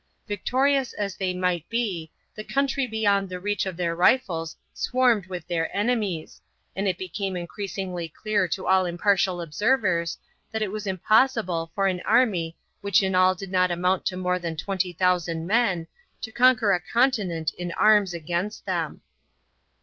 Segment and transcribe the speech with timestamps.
[0.27, 5.45] Victorious as they might be, the country beyond the reach of their rifles swarmed with
[5.47, 6.41] their enemies,
[6.75, 10.17] and it became increasingly clear to all impartial observers
[10.51, 14.39] that it was impossible for an army which in all did not amount to more
[14.39, 15.85] than 20,000 men
[16.19, 19.01] to conquer a continent in arms against them.